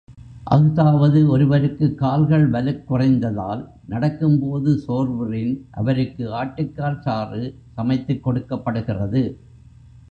அஃதாவது 0.51 1.19
ஒருவருக்குக் 1.27 1.97
கால்கள் 1.97 2.49
வலுக் 2.49 2.81
குறைந்ததால் 2.89 3.61
நடக்கும் 3.87 4.39
போது 4.39 4.83
சோர்வுறின், 4.87 5.53
அவருக்கு 5.71 6.33
ஆட்டுக் 6.33 6.75
கால் 6.75 7.01
சாறு 7.01 7.43
சமைத்துக் 7.77 8.23
கொடுக்கப்படுகிறது. 8.23 9.23